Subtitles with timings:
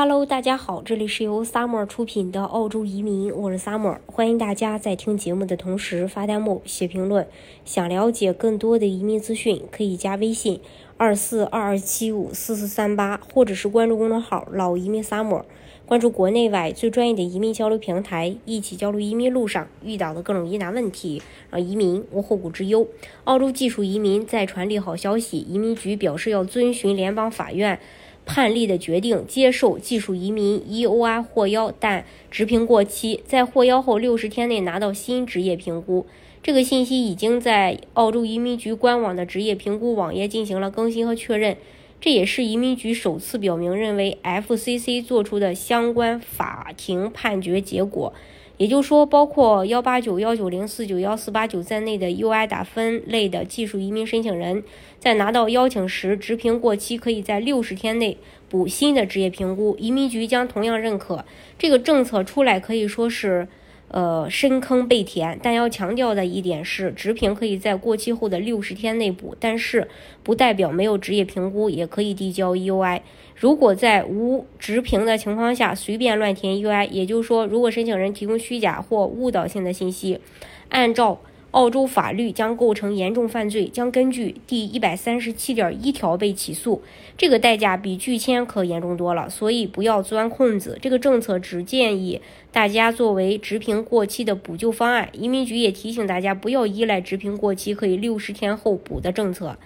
[0.00, 7.26] Hello，大家好，这里是由 Summer 出品的澳洲移民，我是 Summer，欢迎大家在听节目的同时发弹幕、写评论。
[7.64, 10.60] 想了解更多的移民资讯，可以加微信
[10.96, 15.42] 二四二二七五四四三八，或者是关注公众号“老移民 Summer”，
[15.84, 21.20] 关注国内外最专业的移民交流平台，一起交流移民路上遇到的各种疑难问题，
[21.50, 22.86] 让移民无后顾之忧。
[23.24, 27.80] 澳洲技术移民再传利好消息，移民局表示要遵循联邦法院。
[28.28, 36.04] 判例的决定，接受技术移民 EOI 获邀，但职评过期，在获邀后六十天内拿到新职业评估。
[36.42, 41.56] 这个信息已经在澳洲移民局官网的职业评估网页进行了更新和确认。
[42.00, 48.12] 这也是移民局首次表明认为 FCC 做出的相关法庭判决结果。
[48.58, 54.62] 也就是说，包括幺八九、幺九零、四九幺、四八九在内的 UI 打分类的技术移民申请人，
[54.98, 59.74] 在拿到邀请时，职评过期，可以在六十天内补新的职业评估。
[59.78, 61.24] 移民局将同样认可
[61.58, 63.48] 这个政策出来，可以说是。
[63.88, 69.88] 呃，深坑被填，但要强调的一点是，直评可以在过期后的六十天内补，但是
[70.22, 73.00] 不代表没有职业评估也可以递交 EUI。
[73.34, 80.20] 如果在无直评的情况下随便乱填 EUI，也就是说，如果申请人提供虚假或误导性的信息，
[80.68, 81.20] 按照。
[81.52, 86.82] 澳洲法律将构成严重犯罪，将根据第一百三十七点一条被起诉。
[87.16, 90.78] 这个代价比拒签可严重多了，所以不要钻空子。
[90.82, 92.20] 这个政策只建议
[92.52, 95.08] 大家作为职评过期的补救方案。
[95.12, 99.56] 移民局也提醒大家不要依赖职评过期可以六十天后补的政策。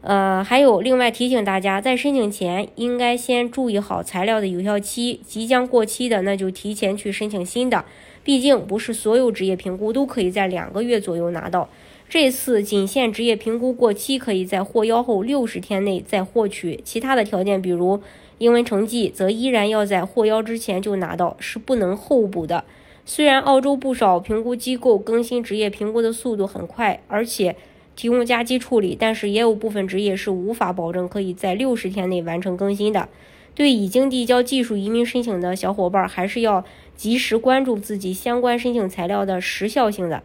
[0.00, 7.84] 呃，还有另外提醒大家，在申请前应该先注意好材料的有效期，即将过期的那就提前去申请新的。
[8.22, 11.68] 毕竟不是所有职业评估都可以在两个月左右拿到，
[12.08, 16.80] 这次仅限职业评估过期，可以在获邀后六十天内再获取。
[16.84, 18.00] 其他的条件，比如
[18.38, 22.64] 英文成绩，则依然要在获邀之前就拿到，是不能后补的。
[23.04, 27.56] 虽然澳洲不少评估机构更新职业评估的速度很快，而且
[27.98, 33.08] 提供加急处理，但是也有部分职业是无法保证可以在六十天内完成更新的。
[33.56, 36.64] 对已经递交技术移民申请的小伙伴，还是要
[36.94, 40.22] 及时关注自己相关申请材料的时效性的。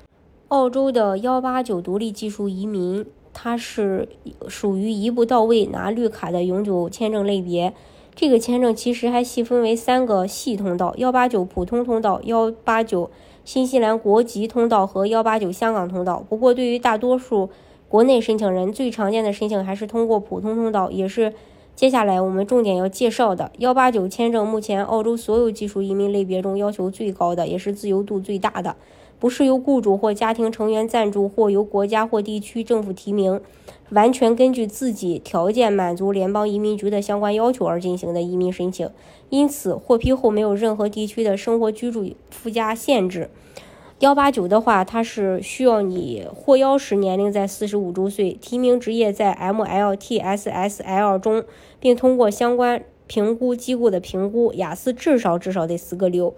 [0.50, 3.04] 澳洲的幺八九独立技术移民，
[3.34, 4.08] 它是
[4.48, 7.74] 属于一步到位拿绿卡的永久签证类别。
[8.16, 13.10] 这个签证其实还细分为三个系通道：幺八九普通通道、幺八九
[13.44, 16.24] 新西兰国籍通道和幺八九香港通道。
[16.30, 17.50] 不过，对于大多数
[17.90, 21.34] 国内申请人，最常见的申请还是通过普通通道，也是。
[21.76, 28.76] 接下来我们重点要介绍的幺八九签证，目前澳洲所有技术移民类别中要求最高的，也是自由度最大的，
[29.20, 33.42] 不是由雇主或家庭成员赞助，或由国家或地区政府提名，
[33.90, 38.88] 完全根据自己条件满足联邦移民局的相关要求而进行的移民申请，
[39.30, 43.32] 因此获批后没有任何地区的生活居住附加限制。
[44.04, 51.46] 幺八九的话，它是需要你获邀时年龄在四十五周岁，提名职业在 MLTSSL 中，
[51.80, 56.36] 并通过相关评估机构的评估，雅思至少至少得四个六，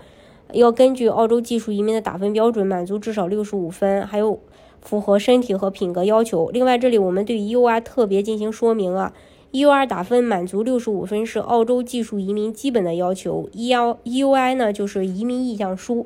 [0.53, 4.39] 要根据澳洲技术移民的打分标准，满足至少六十五分，还有
[4.79, 6.51] 符合身体和品格要求。
[6.53, 9.11] 另外，这里我们对 EUR 特别进行说明啊
[9.53, 16.05] ，EUR 打分满足六十五分是澳洲技术移民基本的要求，EUI 呢就是移民意向书。